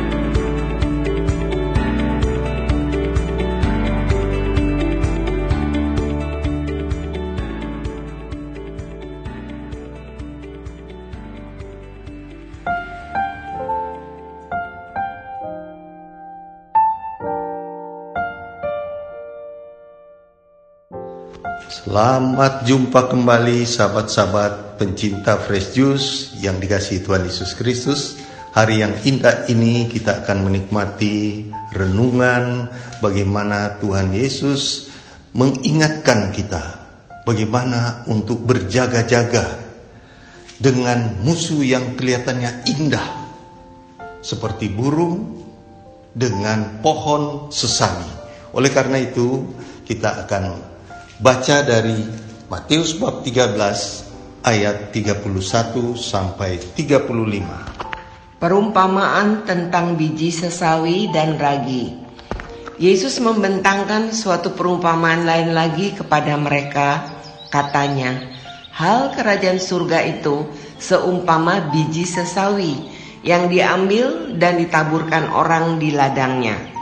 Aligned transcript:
Selamat 21.95 22.67
jumpa 22.67 23.07
kembali 23.07 23.63
sahabat-sahabat 23.63 24.75
pencinta 24.75 25.39
Fresh 25.39 25.79
Juice 25.79 26.35
yang 26.43 26.59
dikasih 26.59 27.07
Tuhan 27.07 27.23
Yesus 27.23 27.55
Kristus. 27.55 28.19
Hari 28.51 28.83
yang 28.83 28.91
indah 29.07 29.47
ini 29.47 29.87
kita 29.87 30.27
akan 30.27 30.43
menikmati 30.43 31.47
renungan 31.71 32.67
bagaimana 32.99 33.79
Tuhan 33.79 34.11
Yesus 34.11 34.91
mengingatkan 35.39 36.35
kita 36.35 36.83
bagaimana 37.23 38.03
untuk 38.11 38.43
berjaga-jaga 38.43 39.55
dengan 40.59 41.23
musuh 41.23 41.63
yang 41.63 41.95
kelihatannya 41.95 42.75
indah 42.75 43.07
seperti 44.19 44.67
burung 44.67 45.47
dengan 46.11 46.83
pohon 46.83 47.47
sesami. 47.55 48.11
Oleh 48.51 48.75
karena 48.75 48.99
itu, 48.99 49.47
kita 49.87 50.27
akan 50.27 50.74
Baca 51.15 51.63
dari 51.63 51.95
Matius 52.51 52.91
bab 52.99 53.23
13 53.23 53.55
ayat 54.43 54.91
31 54.91 55.95
sampai 55.95 56.59
35. 56.59 58.35
Perumpamaan 58.35 59.47
tentang 59.47 59.95
biji 59.95 60.27
sesawi 60.35 61.07
dan 61.15 61.39
ragi. 61.39 61.95
Yesus 62.75 63.23
membentangkan 63.23 64.11
suatu 64.11 64.59
perumpamaan 64.59 65.23
lain 65.23 65.55
lagi 65.55 65.95
kepada 65.95 66.35
mereka, 66.35 67.07
katanya, 67.47 68.19
Hal 68.75 69.15
kerajaan 69.15 69.63
surga 69.63 70.03
itu 70.19 70.51
seumpama 70.83 71.71
biji 71.71 72.03
sesawi 72.03 72.75
yang 73.23 73.47
diambil 73.47 74.35
dan 74.35 74.59
ditaburkan 74.59 75.31
orang 75.31 75.79
di 75.79 75.95
ladangnya. 75.95 76.74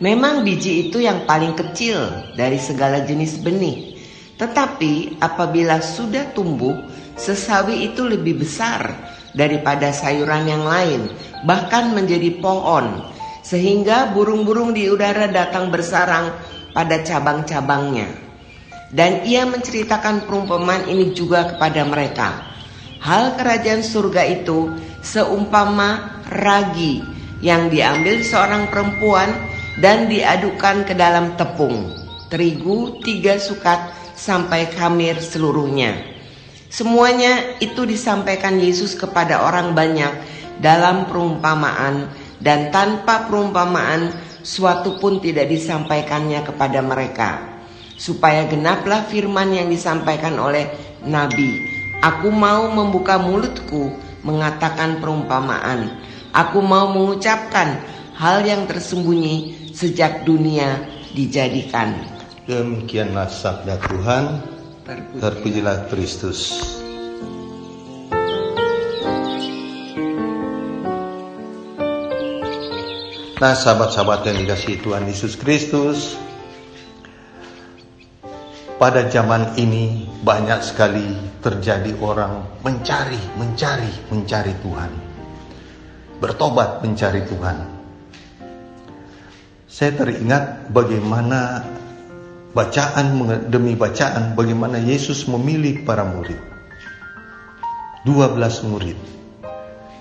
Memang 0.00 0.48
biji 0.48 0.88
itu 0.88 1.04
yang 1.04 1.28
paling 1.28 1.52
kecil 1.52 2.00
dari 2.32 2.56
segala 2.56 3.04
jenis 3.04 3.36
benih. 3.44 4.00
Tetapi 4.40 5.20
apabila 5.20 5.84
sudah 5.84 6.32
tumbuh, 6.32 6.72
sesawi 7.20 7.92
itu 7.92 8.08
lebih 8.08 8.40
besar 8.40 8.96
daripada 9.36 9.92
sayuran 9.92 10.48
yang 10.48 10.64
lain, 10.64 11.12
bahkan 11.44 11.92
menjadi 11.92 12.40
pohon, 12.40 13.12
sehingga 13.44 14.08
burung-burung 14.16 14.72
di 14.72 14.88
udara 14.88 15.28
datang 15.28 15.68
bersarang 15.68 16.32
pada 16.72 17.04
cabang-cabangnya. 17.04 18.08
Dan 18.88 19.28
ia 19.28 19.44
menceritakan 19.44 20.24
perumpamaan 20.24 20.88
ini 20.88 21.12
juga 21.12 21.44
kepada 21.52 21.84
mereka. 21.84 22.40
Hal 23.04 23.36
kerajaan 23.36 23.84
surga 23.84 24.24
itu 24.32 24.72
seumpama 25.04 26.24
ragi 26.32 27.04
yang 27.44 27.68
diambil 27.68 28.24
seorang 28.24 28.72
perempuan 28.72 29.28
dan 29.78 30.10
diadukan 30.10 30.82
ke 30.82 30.98
dalam 30.98 31.38
tepung 31.38 32.00
terigu 32.30 33.02
tiga 33.02 33.36
sukat 33.42 33.90
sampai 34.14 34.70
khamir 34.70 35.18
seluruhnya. 35.18 35.98
Semuanya 36.70 37.58
itu 37.58 37.82
disampaikan 37.82 38.62
Yesus 38.62 38.94
kepada 38.94 39.42
orang 39.42 39.74
banyak 39.74 40.14
dalam 40.62 41.10
perumpamaan 41.10 42.06
dan 42.38 42.70
tanpa 42.70 43.26
perumpamaan 43.26 44.14
suatu 44.46 45.02
pun 45.02 45.18
tidak 45.18 45.50
disampaikannya 45.50 46.46
kepada 46.46 46.78
mereka. 46.78 47.30
Supaya 47.98 48.46
genaplah 48.46 49.04
firman 49.10 49.52
yang 49.52 49.68
disampaikan 49.68 50.38
oleh 50.38 50.70
Nabi. 51.04 51.68
Aku 52.00 52.32
mau 52.32 52.70
membuka 52.72 53.20
mulutku 53.20 53.92
mengatakan 54.24 55.02
perumpamaan. 55.02 56.00
Aku 56.32 56.64
mau 56.64 56.88
mengucapkan 56.94 57.82
hal 58.20 58.44
yang 58.44 58.68
tersembunyi 58.68 59.72
sejak 59.72 60.28
dunia 60.28 60.84
dijadikan. 61.16 61.96
Demikianlah 62.44 63.32
sabda 63.32 63.80
Tuhan. 63.80 64.24
Terpujilah 65.16 65.88
Kristus. 65.88 66.60
Nah, 73.40 73.56
sahabat-sahabat 73.56 74.28
yang 74.28 74.44
dikasih 74.44 74.84
Tuhan 74.84 75.08
Yesus 75.08 75.40
Kristus, 75.40 76.12
pada 78.76 79.08
zaman 79.08 79.56
ini 79.56 80.04
banyak 80.20 80.60
sekali 80.60 81.16
terjadi 81.40 81.96
orang 82.04 82.60
mencari, 82.60 83.22
mencari, 83.40 83.88
mencari 84.12 84.52
Tuhan. 84.60 84.92
Bertobat 86.20 86.84
mencari 86.84 87.24
Tuhan 87.24 87.79
saya 89.70 89.94
teringat 89.94 90.74
bagaimana 90.74 91.62
bacaan 92.50 93.22
demi 93.46 93.78
bacaan 93.78 94.34
bagaimana 94.34 94.82
Yesus 94.82 95.30
memilih 95.30 95.86
para 95.86 96.02
murid. 96.02 96.42
12 98.02 98.66
murid. 98.66 98.98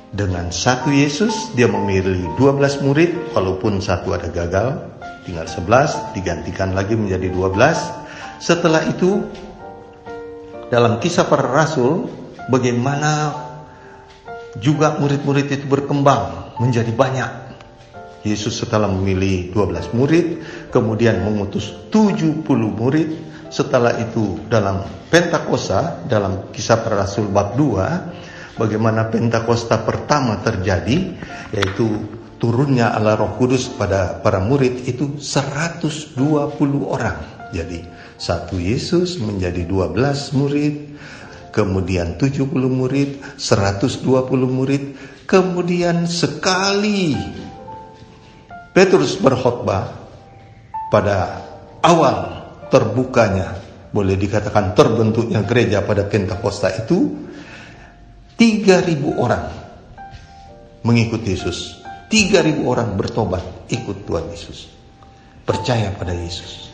Dengan 0.09 0.50
satu 0.50 0.90
Yesus 0.90 1.53
dia 1.53 1.69
memilih 1.69 2.34
12 2.34 2.81
murid 2.81 3.13
walaupun 3.38 3.78
satu 3.78 4.18
ada 4.18 4.34
gagal, 4.34 4.90
tinggal 5.30 5.46
11 5.46 6.18
digantikan 6.18 6.74
lagi 6.74 6.97
menjadi 6.97 7.30
12. 7.30 8.41
Setelah 8.41 8.90
itu 8.90 9.22
dalam 10.74 10.97
kisah 10.97 11.30
para 11.30 11.46
rasul 11.46 12.09
bagaimana 12.50 13.38
juga 14.57 14.97
murid-murid 14.97 15.46
itu 15.46 15.69
berkembang 15.69 16.57
menjadi 16.57 16.90
banyak 16.90 17.49
Yesus 18.24 18.59
setelah 18.59 18.91
memilih 18.91 19.56
12 19.56 19.96
murid, 19.96 20.28
kemudian 20.75 21.24
mengutus 21.24 21.72
70 21.88 22.44
murid. 22.52 23.09
Setelah 23.50 23.97
itu 23.97 24.38
dalam 24.46 24.85
Pentakosta, 25.09 26.06
dalam 26.06 26.53
kisah 26.53 26.85
para 26.85 27.02
rasul 27.02 27.31
bab 27.34 27.57
2, 27.57 28.59
bagaimana 28.62 29.09
Pentakosta 29.09 29.81
pertama 29.81 30.38
terjadi, 30.46 31.18
yaitu 31.56 31.88
turunnya 32.38 32.94
Allah 32.94 33.18
Roh 33.18 33.34
Kudus 33.40 33.72
pada 33.74 34.22
para 34.22 34.44
murid 34.44 34.86
itu 34.86 35.18
120 35.18 36.19
orang. 36.86 37.18
Jadi 37.50 37.81
satu 38.19 38.62
Yesus 38.62 39.18
menjadi 39.18 39.66
12 39.66 40.38
murid, 40.38 40.75
kemudian 41.56 42.22
70 42.22 42.46
murid, 42.69 43.24
120 43.40 44.06
murid, 44.46 44.83
kemudian 45.25 46.06
sekali 46.06 47.38
Petrus 48.80 49.20
berkhutbah 49.20 49.92
pada 50.88 51.44
awal 51.84 52.48
terbukanya 52.72 53.60
boleh 53.92 54.16
dikatakan 54.16 54.72
terbentuknya 54.72 55.44
gereja 55.44 55.84
pada 55.84 56.08
Pentakosta 56.08 56.72
itu 56.72 57.12
3000 58.40 59.20
orang 59.20 59.52
mengikut 60.88 61.20
Yesus. 61.28 61.84
3000 62.08 62.64
orang 62.64 62.96
bertobat 62.96 63.68
ikut 63.68 64.08
Tuhan 64.08 64.31
Yesus. 64.31 64.72
Percaya 65.44 65.92
pada 65.92 66.16
Yesus. 66.16 66.72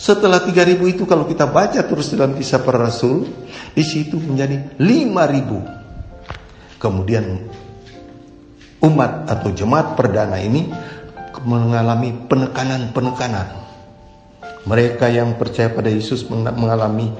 Setelah 0.00 0.40
3000 0.40 0.80
itu 0.88 1.04
kalau 1.04 1.28
kita 1.28 1.52
baca 1.52 1.84
terus 1.84 2.16
dalam 2.16 2.32
kisah 2.32 2.64
para 2.64 2.80
rasul 2.80 3.28
di 3.76 3.84
situ 3.84 4.16
menjadi 4.16 4.80
5000 4.80 6.80
kemudian 6.80 7.44
umat 8.88 9.28
atau 9.28 9.52
jemaat 9.52 10.00
perdana 10.00 10.40
ini 10.40 10.72
mengalami 11.40 12.12
penekanan-penekanan. 12.28 13.48
Mereka 14.62 15.10
yang 15.10 15.34
percaya 15.40 15.72
pada 15.72 15.90
Yesus 15.90 16.28
mengalami 16.30 17.10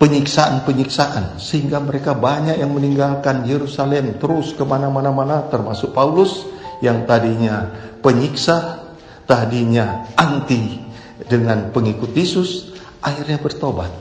penyiksaan-penyiksaan 0.00 1.36
sehingga 1.36 1.76
mereka 1.82 2.16
banyak 2.16 2.56
yang 2.56 2.72
meninggalkan 2.72 3.44
Yerusalem 3.44 4.16
terus 4.16 4.56
ke 4.56 4.64
mana-mana-mana 4.64 5.44
termasuk 5.52 5.92
Paulus 5.92 6.48
yang 6.80 7.04
tadinya 7.04 7.68
penyiksa, 8.00 8.80
tadinya 9.28 10.08
anti 10.16 10.80
dengan 11.28 11.68
pengikut 11.68 12.16
Yesus 12.16 12.72
akhirnya 13.04 13.36
bertobat 13.36 13.92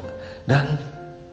dan 0.47 0.79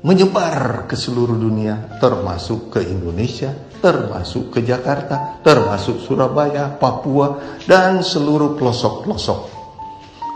menyebar 0.07 0.87
ke 0.87 0.95
seluruh 0.95 1.35
dunia 1.35 1.99
termasuk 1.99 2.79
ke 2.79 2.81
Indonesia, 2.87 3.51
termasuk 3.83 4.55
ke 4.55 4.63
Jakarta, 4.63 5.43
termasuk 5.43 5.99
Surabaya, 5.99 6.71
Papua 6.79 7.59
dan 7.67 8.07
seluruh 8.07 8.55
pelosok-pelosok. 8.55 9.41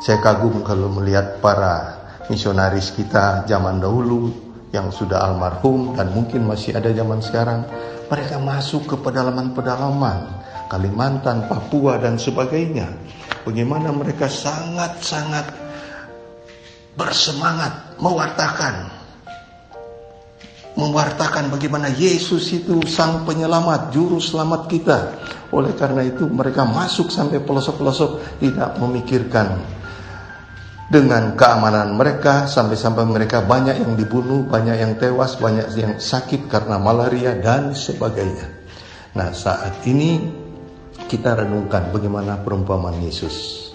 Saya 0.02 0.18
kagum 0.18 0.66
kalau 0.66 0.90
melihat 0.90 1.38
para 1.38 2.02
misionaris 2.26 2.90
kita 2.90 3.46
zaman 3.46 3.78
dahulu 3.78 4.34
yang 4.74 4.90
sudah 4.90 5.22
almarhum 5.22 5.94
dan 5.94 6.10
mungkin 6.18 6.50
masih 6.50 6.74
ada 6.74 6.90
zaman 6.90 7.22
sekarang. 7.22 7.62
Mereka 8.10 8.42
masuk 8.42 8.90
ke 8.90 8.96
pedalaman-pedalaman 8.98 10.42
Kalimantan, 10.66 11.46
Papua 11.46 11.98
dan 12.02 12.18
sebagainya. 12.18 12.90
Bagaimana 13.46 13.94
mereka 13.94 14.26
sangat-sangat 14.26 15.46
bersemangat 16.98 17.98
mewartakan 18.02 18.99
mewartakan 20.78 21.50
bagaimana 21.50 21.90
Yesus 21.90 22.50
itu 22.54 22.82
sang 22.86 23.26
penyelamat, 23.26 23.90
juru 23.90 24.22
selamat 24.22 24.70
kita. 24.70 24.98
Oleh 25.50 25.74
karena 25.74 26.06
itu 26.06 26.30
mereka 26.30 26.62
masuk 26.62 27.10
sampai 27.10 27.42
pelosok-pelosok 27.42 28.38
tidak 28.38 28.78
memikirkan 28.78 29.80
dengan 30.90 31.38
keamanan 31.38 31.94
mereka 31.94 32.50
sampai-sampai 32.50 33.06
mereka 33.06 33.46
banyak 33.46 33.78
yang 33.78 33.94
dibunuh, 33.94 34.42
banyak 34.42 34.74
yang 34.74 34.92
tewas, 34.98 35.38
banyak 35.38 35.70
yang 35.78 35.94
sakit 36.02 36.50
karena 36.50 36.82
malaria 36.82 37.38
dan 37.38 37.70
sebagainya. 37.78 38.50
Nah, 39.14 39.30
saat 39.30 39.86
ini 39.86 40.18
kita 41.06 41.38
renungkan 41.38 41.94
bagaimana 41.94 42.42
perumpamaan 42.42 42.98
Yesus. 43.02 43.70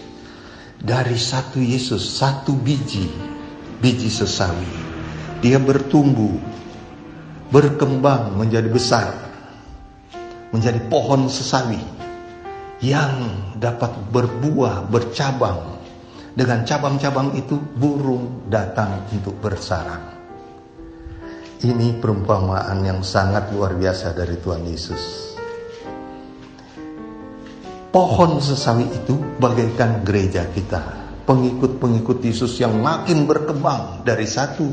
Dari 0.75 1.15
satu 1.15 1.63
Yesus, 1.63 2.03
satu 2.19 2.51
biji, 2.51 3.07
biji 3.79 4.11
sesawi, 4.11 4.67
dia 5.39 5.55
bertumbuh, 5.55 6.35
berkembang 7.53 8.33
menjadi 8.37 8.69
besar, 8.69 9.13
menjadi 10.49 10.81
pohon 10.89 11.29
sesawi 11.29 11.81
yang 12.81 13.29
dapat 13.57 13.91
berbuah, 14.11 14.87
bercabang. 14.89 15.77
Dengan 16.35 16.67
cabang-cabang 16.67 17.31
itu 17.39 17.55
burung 17.55 18.51
datang 18.51 19.07
untuk 19.07 19.39
bersarang. 19.39 20.03
Ini 21.63 21.95
perumpamaan 22.03 22.83
yang 22.83 22.99
sangat 23.07 23.55
luar 23.55 23.71
biasa 23.71 24.11
dari 24.11 24.35
Tuhan 24.43 24.67
Yesus. 24.67 25.03
Pohon 27.95 28.43
sesawi 28.43 28.83
itu 28.91 29.15
bagaikan 29.39 30.03
gereja 30.03 30.43
kita, 30.51 30.83
pengikut-pengikut 31.23 32.19
Yesus 32.19 32.59
yang 32.59 32.83
makin 32.83 33.23
berkembang 33.23 34.03
dari 34.03 34.27
satu 34.27 34.67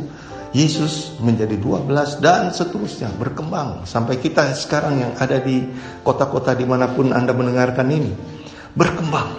Yesus 0.52 1.16
menjadi 1.16 1.56
12 1.56 2.20
dan 2.20 2.52
seterusnya 2.52 3.08
berkembang 3.16 3.88
sampai 3.88 4.20
kita 4.20 4.52
sekarang 4.52 5.00
yang 5.00 5.12
ada 5.16 5.40
di 5.40 5.64
kota-kota 6.04 6.52
di 6.52 6.68
mana 6.68 6.92
pun 6.92 7.08
Anda 7.08 7.32
mendengarkan 7.32 7.88
ini. 7.88 8.12
Berkembang. 8.76 9.32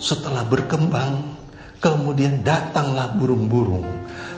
Setelah 0.00 0.44
berkembang 0.48 1.36
kemudian 1.84 2.40
datanglah 2.40 3.12
burung-burung. 3.12 3.84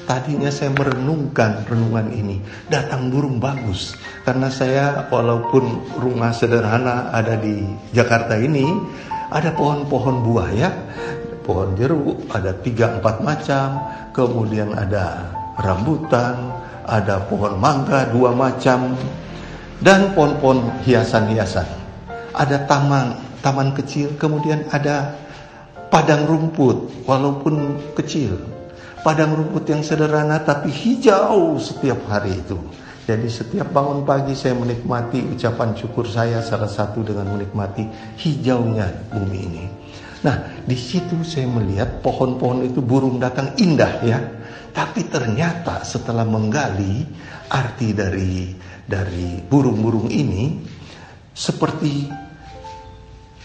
Tadinya 0.07 0.51
saya 0.51 0.75
merenungkan 0.75 1.67
renungan 1.67 2.11
ini. 2.11 2.43
Datang 2.71 3.11
burung 3.11 3.39
bagus. 3.39 3.95
Karena 4.27 4.51
saya 4.51 5.07
walaupun 5.07 5.95
rumah 5.99 6.35
sederhana 6.35 7.15
ada 7.15 7.39
di 7.39 7.63
Jakarta 7.95 8.35
ini 8.39 8.67
ada 9.31 9.55
pohon-pohon 9.55 10.23
buah 10.23 10.51
ya 10.55 10.71
pohon 11.47 11.79
jeruk 11.79 12.27
ada 12.35 12.51
tiga 12.59 12.99
empat 12.99 13.23
macam 13.23 13.79
kemudian 14.11 14.75
ada 14.75 15.31
rambutan, 15.61 16.53
ada 16.87 17.25
pohon 17.27 17.59
mangga 17.59 18.09
dua 18.13 18.33
macam, 18.33 18.95
dan 19.81 20.13
pohon-pohon 20.17 20.85
hiasan-hiasan. 20.85 21.67
Ada 22.37 22.65
taman, 22.69 23.17
taman 23.41 23.73
kecil, 23.77 24.17
kemudian 24.17 24.65
ada 24.73 25.17
padang 25.89 26.29
rumput, 26.29 27.07
walaupun 27.09 27.81
kecil. 27.97 28.37
Padang 29.07 29.39
rumput 29.39 29.71
yang 29.71 29.87
sederhana 29.87 30.43
tapi 30.43 30.67
hijau 30.67 31.55
setiap 31.63 32.11
hari 32.11 32.35
itu. 32.43 32.59
Jadi 33.07 33.31
setiap 33.31 33.71
bangun 33.71 34.03
pagi 34.03 34.35
saya 34.35 34.59
menikmati 34.59 35.23
ucapan 35.23 35.79
syukur 35.79 36.11
saya 36.11 36.43
salah 36.43 36.67
satu 36.67 37.07
dengan 37.07 37.31
menikmati 37.31 37.87
hijaunya 38.19 39.15
bumi 39.15 39.39
ini. 39.47 39.65
Nah, 40.27 40.67
di 40.67 40.75
situ 40.75 41.23
saya 41.23 41.47
melihat 41.47 42.03
pohon-pohon 42.03 42.67
itu 42.67 42.83
burung 42.83 43.23
datang 43.23 43.55
indah 43.63 44.03
ya. 44.03 44.19
Tapi 44.75 45.07
ternyata 45.07 45.87
setelah 45.87 46.27
menggali 46.27 47.07
arti 47.47 47.95
dari 47.95 48.51
dari 48.83 49.39
burung-burung 49.39 50.11
ini 50.11 50.59
seperti 51.31 52.11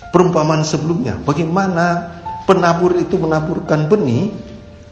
perumpamaan 0.10 0.66
sebelumnya. 0.66 1.22
Bagaimana 1.22 2.18
penabur 2.50 2.98
itu 2.98 3.14
menaburkan 3.22 3.86
benih, 3.86 4.34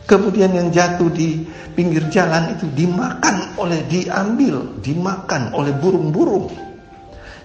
kemudian 0.06 0.54
yang 0.54 0.70
jatuh 0.70 1.10
di 1.10 1.42
pinggir 1.74 2.06
jalan 2.14 2.54
itu 2.54 2.70
dimakan 2.70 3.58
oleh 3.58 3.82
diambil, 3.90 4.78
dimakan 4.86 5.58
oleh 5.58 5.74
burung-burung. 5.74 6.54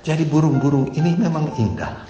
Jadi 0.04 0.28
burung-burung 0.28 0.92
ini 0.92 1.16
memang 1.16 1.48
indah. 1.56 2.04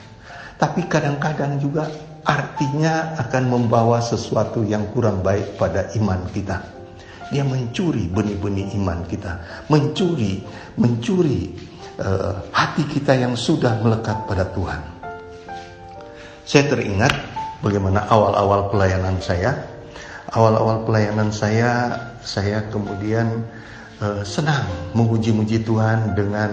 Tapi 0.58 0.86
kadang-kadang 0.90 1.62
juga 1.62 1.86
artinya 2.24 3.14
akan 3.20 3.44
membawa 3.52 4.00
sesuatu 4.00 4.64
yang 4.64 4.88
kurang 4.96 5.20
baik 5.20 5.60
pada 5.60 5.92
iman 6.00 6.20
kita. 6.32 6.64
Dia 7.32 7.44
mencuri 7.44 8.08
benih-benih 8.08 8.76
iman 8.80 9.04
kita, 9.08 9.40
mencuri, 9.68 10.44
mencuri 10.76 11.52
uh, 12.00 12.40
hati 12.52 12.84
kita 12.88 13.16
yang 13.16 13.36
sudah 13.36 13.80
melekat 13.80 14.16
pada 14.28 14.44
Tuhan. 14.52 14.80
Saya 16.44 16.68
teringat 16.68 17.12
bagaimana 17.64 18.04
awal-awal 18.08 18.68
pelayanan 18.68 19.16
saya. 19.20 19.56
Awal-awal 20.34 20.84
pelayanan 20.84 21.30
saya, 21.32 21.96
saya 22.20 22.64
kemudian 22.68 23.44
uh, 24.04 24.20
senang 24.24 24.66
memuji-muji 24.92 25.64
Tuhan 25.64 26.12
dengan 26.16 26.52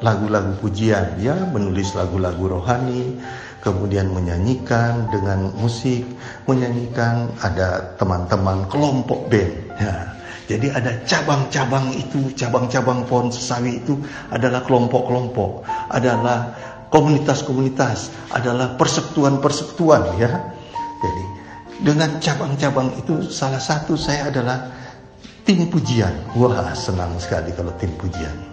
lagu-lagu 0.00 0.56
pujian. 0.60 1.16
Ya, 1.20 1.36
menulis 1.48 1.92
lagu-lagu 1.96 2.60
rohani, 2.60 3.20
kemudian 3.64 4.12
menyanyikan 4.12 5.08
dengan 5.12 5.52
musik, 5.56 6.04
menyanyikan 6.48 7.32
ada 7.44 7.96
teman-teman 8.00 8.66
kelompok 8.68 9.28
band. 9.28 9.52
Ya, 9.80 9.94
jadi 10.50 10.66
ada 10.74 10.90
cabang-cabang 11.06 11.94
itu, 11.94 12.34
cabang-cabang 12.34 13.06
pohon 13.06 13.30
sesawi 13.30 13.78
itu 13.78 13.94
adalah 14.34 14.66
kelompok-kelompok, 14.66 15.62
adalah 15.94 16.58
komunitas-komunitas, 16.90 18.10
adalah 18.34 18.74
persekutuan-persekutuan 18.74 20.18
ya. 20.18 20.30
Jadi 21.00 21.24
dengan 21.86 22.18
cabang-cabang 22.18 22.98
itu 22.98 23.30
salah 23.30 23.62
satu 23.62 23.94
saya 23.94 24.26
adalah 24.28 24.74
tim 25.46 25.70
pujian. 25.70 26.12
Wah, 26.34 26.74
senang 26.74 27.14
sekali 27.22 27.54
kalau 27.54 27.70
tim 27.78 27.94
pujian. 27.94 28.49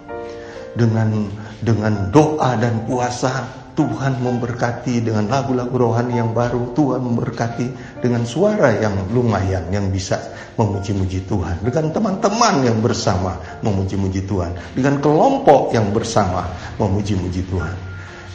Dengan 0.78 1.26
dengan 1.58 2.14
doa 2.14 2.54
dan 2.54 2.86
puasa 2.86 3.50
Tuhan 3.74 4.18
memberkati 4.18 5.06
dengan 5.06 5.30
lagu-lagu 5.30 5.70
rohani 5.70 6.18
yang 6.18 6.34
baru, 6.34 6.74
Tuhan 6.74 6.98
memberkati 6.98 7.98
dengan 8.02 8.26
suara 8.26 8.74
yang 8.74 9.10
lumayan 9.14 9.70
yang 9.70 9.90
bisa 9.90 10.18
memuji-muji 10.58 11.22
Tuhan, 11.30 11.62
dengan 11.62 11.94
teman-teman 11.94 12.66
yang 12.66 12.82
bersama 12.82 13.38
memuji-muji 13.62 14.26
Tuhan, 14.26 14.58
dengan 14.74 14.98
kelompok 14.98 15.70
yang 15.70 15.94
bersama 15.94 16.50
memuji-muji 16.82 17.46
Tuhan. 17.46 17.78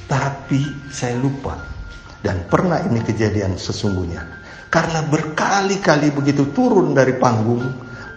Tapi 0.07 0.63
saya 0.88 1.19
lupa 1.19 1.59
dan 2.23 2.47
pernah 2.47 2.79
ini 2.88 3.03
kejadian 3.03 3.59
sesungguhnya. 3.59 4.23
Karena 4.71 5.03
berkali-kali 5.05 6.09
begitu 6.15 6.50
turun 6.55 6.95
dari 6.95 7.19
panggung, 7.19 7.62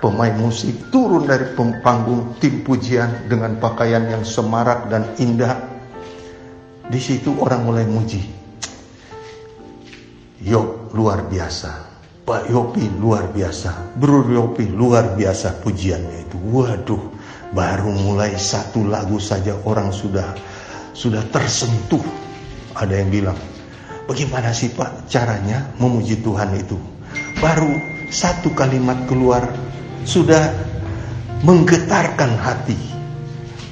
pemain 0.01 0.35
musik 0.37 0.93
turun 0.93 1.25
dari 1.25 1.57
panggung 1.57 2.37
tim 2.41 2.61
pujian 2.61 3.29
dengan 3.29 3.57
pakaian 3.57 4.05
yang 4.05 4.23
semarak 4.23 4.93
dan 4.93 5.17
indah 5.17 5.57
di 6.87 7.01
situ 7.03 7.35
orang 7.43 7.67
mulai 7.67 7.87
muji. 7.89 8.23
Yop 10.47 10.95
luar 10.95 11.27
biasa. 11.27 11.87
Pak 12.27 12.51
Yopi 12.51 12.91
luar 12.99 13.31
biasa. 13.31 13.99
Bro 13.99 14.27
Yopi 14.27 14.67
luar 14.71 15.15
biasa 15.15 15.63
pujiannya 15.63 16.27
itu. 16.27 16.39
Waduh, 16.39 17.03
baru 17.55 17.91
mulai 17.91 18.35
satu 18.35 18.87
lagu 18.87 19.19
saja 19.23 19.55
orang 19.67 19.91
sudah 19.95 20.35
sudah 20.95 21.23
tersentuh. 21.31 22.03
Ada 22.75 23.03
yang 23.03 23.11
bilang, 23.11 23.39
bagaimana 24.11 24.51
sih 24.51 24.75
Pak 24.75 25.07
caranya 25.07 25.71
memuji 25.79 26.19
Tuhan 26.23 26.55
itu? 26.59 26.79
Baru 27.39 27.71
satu 28.11 28.55
kalimat 28.55 29.07
keluar 29.11 29.47
sudah 30.07 30.55
menggetarkan 31.43 32.39
hati 32.39 32.79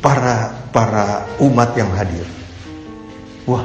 para 0.03 0.53
para 0.75 1.25
umat 1.39 1.73
yang 1.79 1.89
hadir. 1.95 2.27
Wah, 3.47 3.65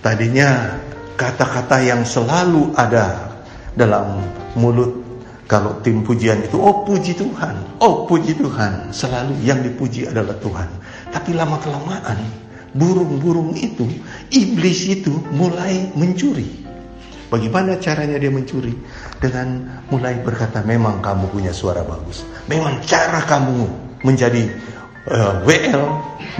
tadinya 0.00 0.78
kata-kata 1.18 1.82
yang 1.82 2.06
selalu 2.06 2.72
ada 2.78 3.34
dalam 3.74 4.22
mulut 4.54 5.02
kalau 5.50 5.82
tim 5.82 6.06
pujian 6.06 6.46
itu, 6.46 6.54
oh 6.62 6.86
puji 6.86 7.18
Tuhan, 7.18 7.82
oh 7.82 8.06
puji 8.06 8.38
Tuhan. 8.38 8.94
Selalu 8.94 9.34
yang 9.42 9.66
dipuji 9.66 10.06
adalah 10.06 10.38
Tuhan. 10.38 10.70
Tapi 11.10 11.34
lama 11.34 11.58
kelamaan, 11.58 12.22
burung-burung 12.70 13.58
itu, 13.58 13.82
iblis 14.30 14.86
itu 14.86 15.10
mulai 15.34 15.90
mencuri. 15.98 16.69
Bagaimana 17.30 17.78
caranya 17.78 18.18
dia 18.18 18.28
mencuri? 18.28 18.74
Dengan 19.22 19.78
mulai 19.86 20.18
berkata, 20.18 20.66
memang 20.66 20.98
kamu 20.98 21.30
punya 21.30 21.54
suara 21.54 21.86
bagus. 21.86 22.26
Memang 22.50 22.82
cara 22.82 23.22
kamu 23.22 23.70
menjadi 24.02 24.50
uh, 25.06 25.38
eh, 25.38 25.46
WL, 25.46 25.84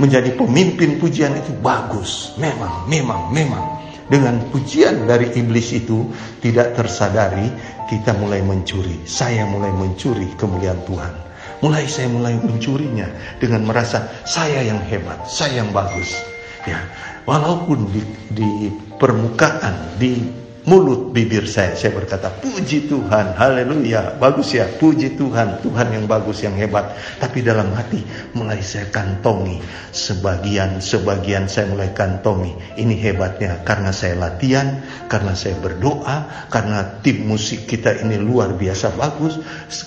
menjadi 0.02 0.34
pemimpin 0.34 0.98
pujian 0.98 1.30
itu 1.38 1.54
bagus. 1.62 2.34
Memang, 2.42 2.90
memang, 2.90 3.30
memang 3.30 3.80
dengan 4.10 4.42
pujian 4.50 5.06
dari 5.06 5.30
iblis 5.38 5.70
itu 5.70 6.10
tidak 6.42 6.74
tersadari 6.74 7.46
kita 7.86 8.10
mulai 8.18 8.42
mencuri. 8.42 9.06
Saya 9.06 9.46
mulai 9.46 9.70
mencuri 9.70 10.26
kemuliaan 10.34 10.82
Tuhan. 10.90 11.14
Mulai 11.62 11.86
saya 11.86 12.10
mulai 12.10 12.34
mencurinya 12.34 13.06
dengan 13.38 13.62
merasa 13.62 14.10
saya 14.26 14.66
yang 14.66 14.82
hebat, 14.82 15.22
saya 15.30 15.62
yang 15.62 15.70
bagus. 15.70 16.18
Ya, 16.66 16.82
walaupun 17.28 17.86
di, 17.94 18.02
di 18.32 18.50
permukaan, 18.98 19.94
di 20.00 20.24
mulut 20.68 21.12
bibir 21.14 21.48
saya. 21.48 21.72
Saya 21.76 21.96
berkata 21.96 22.28
puji 22.28 22.90
Tuhan 22.90 23.36
haleluya. 23.36 24.16
Bagus 24.20 24.56
ya 24.56 24.68
puji 24.68 25.16
Tuhan. 25.16 25.62
Tuhan 25.64 25.88
yang 25.94 26.04
bagus 26.04 26.44
yang 26.44 26.56
hebat. 26.56 26.96
Tapi 27.20 27.40
dalam 27.40 27.72
hati 27.72 28.02
mulai 28.36 28.60
saya 28.60 28.88
kantongi. 28.90 29.60
Sebagian 29.92 30.82
sebagian 30.82 31.46
saya 31.46 31.70
mulai 31.70 31.92
kantongi. 31.92 32.52
Ini 32.76 32.94
hebatnya 33.00 33.62
karena 33.64 33.94
saya 33.94 34.18
latihan 34.18 34.80
karena 35.06 35.32
saya 35.36 35.56
berdoa 35.60 36.48
karena 36.50 37.00
tim 37.00 37.26
musik 37.26 37.66
kita 37.66 38.02
ini 38.04 38.18
luar 38.20 38.54
biasa 38.56 38.94
bagus 38.96 39.40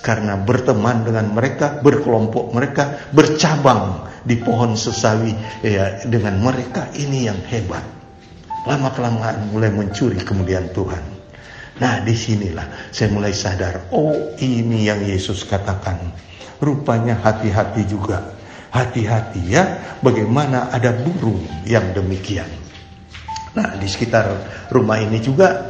karena 0.04 0.40
berteman 0.40 1.08
dengan 1.08 1.32
mereka 1.32 1.80
berkelompok 1.80 2.52
mereka 2.52 3.10
bercabang 3.12 4.12
di 4.24 4.40
pohon 4.40 4.76
sesawi 4.80 5.36
ya 5.64 6.04
dengan 6.08 6.40
mereka 6.40 6.88
ini 6.96 7.28
yang 7.28 7.40
hebat 7.48 8.03
lama 8.64 8.90
kelamaan 8.96 9.52
mulai 9.52 9.72
mencuri 9.72 10.20
kemudian 10.24 10.72
Tuhan. 10.72 11.04
Nah 11.82 12.00
di 12.06 12.14
sinilah 12.14 12.94
saya 12.94 13.10
mulai 13.10 13.34
sadar, 13.34 13.90
oh 13.92 14.38
ini 14.40 14.88
yang 14.88 15.02
Yesus 15.04 15.44
katakan. 15.44 16.00
Rupanya 16.64 17.20
hati-hati 17.20 17.84
juga. 17.84 18.40
Hati-hati 18.72 19.42
ya, 19.52 19.98
bagaimana 20.00 20.72
ada 20.72 20.96
burung 20.96 21.44
yang 21.68 21.92
demikian. 21.92 22.48
Nah 23.54 23.78
di 23.78 23.86
sekitar 23.86 24.32
rumah 24.74 24.98
ini 24.98 25.22
juga 25.22 25.70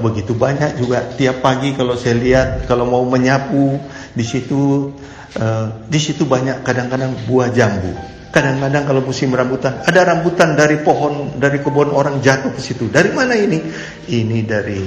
begitu 0.00 0.32
banyak 0.32 0.78
juga 0.80 1.04
tiap 1.18 1.44
pagi 1.44 1.74
kalau 1.76 1.98
saya 1.98 2.16
lihat 2.16 2.48
kalau 2.64 2.88
mau 2.88 3.04
menyapu 3.04 3.76
di 4.14 4.24
situ 4.24 4.92
uh, 5.38 5.70
di 5.86 6.00
situ 6.02 6.26
banyak 6.26 6.66
kadang-kadang 6.66 7.14
buah 7.28 7.52
jambu 7.54 7.92
Kadang-kadang 8.30 8.86
kalau 8.86 9.02
musim 9.02 9.34
rambutan, 9.34 9.82
ada 9.82 10.06
rambutan 10.06 10.54
dari 10.54 10.78
pohon, 10.86 11.34
dari 11.34 11.58
kebun 11.58 11.90
orang 11.90 12.22
jatuh 12.22 12.54
ke 12.54 12.62
situ. 12.62 12.86
Dari 12.86 13.10
mana 13.10 13.34
ini? 13.34 13.58
Ini 14.06 14.38
dari 14.46 14.86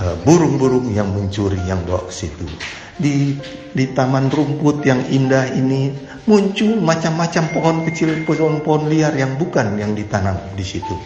uh, 0.00 0.16
burung-burung 0.24 0.88
uh, 0.88 0.96
yang 0.96 1.12
mencuri 1.12 1.60
yang 1.68 1.84
bawa 1.84 2.08
ke 2.08 2.12
situ. 2.16 2.48
Di 2.96 3.36
di 3.76 3.84
taman 3.92 4.32
rumput 4.32 4.88
yang 4.88 5.04
indah 5.04 5.52
ini 5.52 5.92
muncul 6.24 6.80
macam-macam 6.80 7.44
pohon 7.52 7.76
kecil, 7.92 8.24
pohon-pohon 8.24 8.88
liar 8.88 9.12
yang 9.20 9.36
bukan 9.36 9.76
yang 9.76 9.92
ditanam 9.92 10.40
di 10.56 10.64
situ. 10.64 10.96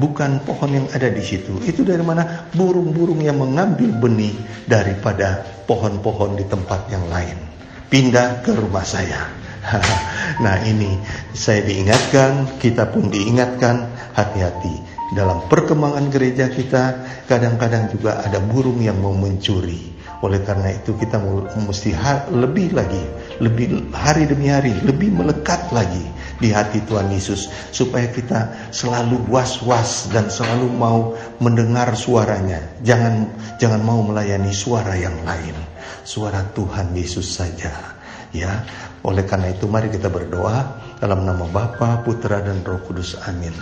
Bukan 0.00 0.40
pohon 0.48 0.72
yang 0.72 0.86
ada 0.96 1.12
di 1.12 1.20
situ. 1.20 1.60
Itu 1.68 1.84
dari 1.84 2.00
mana? 2.00 2.48
Burung-burung 2.56 3.20
yang 3.20 3.36
mengambil 3.44 3.92
benih 3.92 4.32
daripada 4.64 5.44
pohon-pohon 5.68 6.40
di 6.40 6.48
tempat 6.48 6.88
yang 6.88 7.04
lain. 7.12 7.50
Pindah 7.90 8.46
ke 8.46 8.54
rumah 8.54 8.86
saya. 8.86 9.26
Nah 10.40 10.56
ini 10.64 10.96
saya 11.36 11.60
diingatkan, 11.60 12.56
kita 12.56 12.88
pun 12.88 13.12
diingatkan 13.12 13.92
hati-hati. 14.16 14.80
Dalam 15.12 15.44
perkembangan 15.52 16.08
gereja 16.08 16.48
kita 16.48 16.96
kadang-kadang 17.28 17.92
juga 17.92 18.24
ada 18.24 18.40
burung 18.40 18.80
yang 18.80 18.96
mau 19.04 19.12
mencuri. 19.12 19.92
Oleh 20.24 20.40
karena 20.46 20.72
itu 20.72 20.96
kita 20.96 21.20
mesti 21.60 21.92
lebih 22.32 22.72
lagi, 22.72 23.04
lebih 23.42 23.92
hari 23.92 24.24
demi 24.30 24.48
hari, 24.48 24.72
lebih 24.80 25.12
melekat 25.12 25.68
lagi 25.74 26.06
di 26.40 26.50
hati 26.50 26.80
Tuhan 26.88 27.12
Yesus 27.12 27.52
supaya 27.70 28.08
kita 28.08 28.72
selalu 28.72 29.28
was-was 29.28 30.08
dan 30.10 30.32
selalu 30.32 30.72
mau 30.72 31.14
mendengar 31.38 31.92
suaranya. 31.92 32.80
Jangan 32.80 33.28
jangan 33.60 33.80
mau 33.84 34.00
melayani 34.00 34.50
suara 34.50 34.96
yang 34.96 35.14
lain. 35.22 35.54
Suara 36.02 36.42
Tuhan 36.56 36.96
Yesus 36.96 37.28
saja. 37.36 38.00
Ya, 38.30 38.62
oleh 39.04 39.26
karena 39.26 39.50
itu 39.50 39.66
mari 39.66 39.90
kita 39.90 40.06
berdoa 40.06 40.80
dalam 41.02 41.26
nama 41.26 41.44
Bapa, 41.50 42.00
Putra 42.06 42.40
dan 42.40 42.62
Roh 42.62 42.78
Kudus. 42.86 43.18
Amin. 43.26 43.52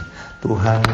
Tuhan, 0.44 0.84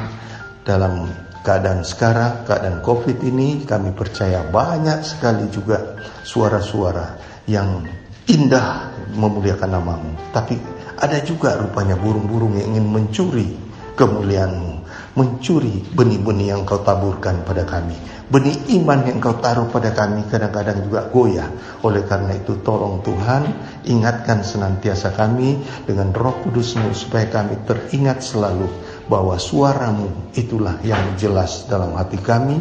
dalam 0.62 1.10
keadaan 1.44 1.82
sekarang, 1.82 2.48
keadaan 2.48 2.80
Covid 2.80 3.20
ini 3.20 3.66
kami 3.66 3.92
percaya 3.92 4.46
banyak 4.46 5.02
sekali 5.04 5.50
juga 5.50 6.00
suara-suara 6.22 7.18
yang 7.50 7.84
indah 8.30 8.94
memuliakan 9.12 9.70
namamu. 9.74 10.12
Tapi 10.32 10.56
ada 11.04 11.20
juga 11.20 11.60
rupanya 11.60 12.00
burung-burung 12.00 12.56
yang 12.56 12.72
ingin 12.72 12.88
mencuri 12.88 13.48
kemuliaanmu, 13.94 14.72
mencuri 15.14 15.84
benih-benih 15.92 16.56
yang 16.56 16.64
kau 16.64 16.80
taburkan 16.80 17.44
pada 17.44 17.62
kami. 17.68 17.94
Benih 18.24 18.56
iman 18.80 19.04
yang 19.04 19.20
kau 19.20 19.36
taruh 19.36 19.68
pada 19.68 19.92
kami 19.92 20.24
kadang-kadang 20.32 20.80
juga 20.88 21.06
goyah. 21.12 21.46
Oleh 21.84 22.02
karena 22.08 22.32
itu 22.34 22.56
tolong 22.64 23.04
Tuhan 23.04 23.44
ingatkan 23.84 24.40
senantiasa 24.40 25.12
kami 25.12 25.60
dengan 25.84 26.08
roh 26.10 26.40
kudusmu 26.40 26.90
supaya 26.96 27.28
kami 27.28 27.60
teringat 27.68 28.24
selalu 28.24 28.66
bahwa 29.06 29.36
suaramu 29.36 30.08
itulah 30.32 30.80
yang 30.80 31.14
jelas 31.20 31.68
dalam 31.68 31.92
hati 31.94 32.16
kami, 32.16 32.58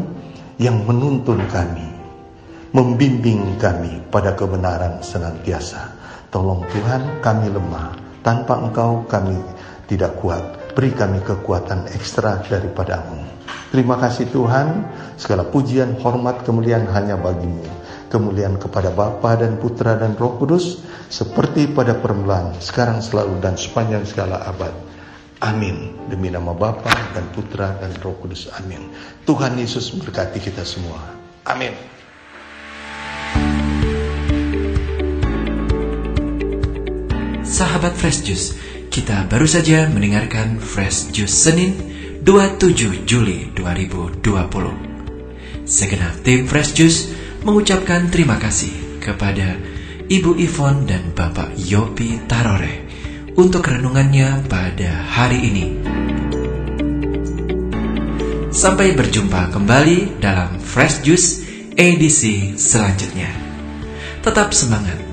yang 0.59 0.83
menuntun 0.83 1.39
kami, 1.47 1.87
membimbing 2.75 3.55
kami 3.55 4.03
pada 4.11 4.35
kebenaran 4.35 4.99
senantiasa. 4.99 5.95
Tolong 6.27 6.67
Tuhan 6.67 7.23
kami 7.23 7.47
lemah, 7.49 8.02
tanpa 8.23 8.57
engkau 8.57 9.03
kami 9.05 9.37
tidak 9.85 10.17
kuat. 10.23 10.73
Beri 10.73 10.89
kami 10.95 11.21
kekuatan 11.21 11.85
ekstra 11.93 12.41
daripadamu. 12.49 13.21
Terima 13.69 13.99
kasih 13.99 14.29
Tuhan, 14.33 14.85
segala 15.19 15.45
pujian, 15.45 15.97
hormat, 16.01 16.41
kemuliaan 16.41 16.89
hanya 16.89 17.19
bagimu. 17.19 17.61
Kemuliaan 18.09 18.57
kepada 18.57 18.93
Bapa 18.93 19.37
dan 19.37 19.57
Putra 19.57 19.97
dan 19.97 20.17
Roh 20.17 20.37
Kudus, 20.37 20.81
seperti 21.09 21.69
pada 21.69 21.97
permulaan, 21.97 22.57
sekarang 22.61 23.01
selalu 23.01 23.41
dan 23.41 23.57
sepanjang 23.57 24.05
segala 24.05 24.45
abad. 24.45 24.73
Amin. 25.41 25.97
Demi 26.07 26.29
nama 26.29 26.53
Bapa 26.53 26.93
dan 27.11 27.25
Putra 27.33 27.73
dan 27.81 27.91
Roh 27.99 28.15
Kudus. 28.21 28.47
Amin. 28.61 28.93
Tuhan 29.25 29.57
Yesus 29.57 29.91
memberkati 29.91 30.37
kita 30.37 30.61
semua. 30.63 31.01
Amin. 31.49 31.73
Sahabat 37.63 37.95
Fresh 37.95 38.27
Juice, 38.27 38.59
kita 38.91 39.23
baru 39.31 39.47
saja 39.47 39.87
mendengarkan 39.87 40.59
Fresh 40.59 41.15
Juice 41.15 41.31
Senin 41.31 41.71
27 42.19 43.07
Juli 43.07 43.55
2020. 43.55 44.19
Segenap 45.63 46.11
tim 46.27 46.43
Fresh 46.43 46.75
Juice 46.75 47.15
mengucapkan 47.47 48.11
terima 48.11 48.35
kasih 48.35 48.99
kepada 48.99 49.55
Ibu 50.11 50.43
Ivon 50.43 50.91
dan 50.91 51.15
Bapak 51.15 51.55
Yopi 51.55 52.27
Tarore 52.27 52.83
untuk 53.39 53.63
renungannya 53.63 54.43
pada 54.51 54.99
hari 55.07 55.39
ini. 55.47 55.65
Sampai 58.51 58.91
berjumpa 58.91 59.55
kembali 59.55 60.19
dalam 60.19 60.59
Fresh 60.59 60.99
Juice 61.07 61.47
edisi 61.79 62.59
selanjutnya. 62.59 63.31
Tetap 64.19 64.51
semangat, 64.51 65.12